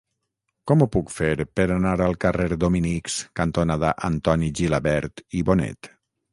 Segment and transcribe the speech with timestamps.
[0.69, 5.95] Com ho puc fer per anar al carrer Dominics cantonada Antoni Gilabert i Bonet?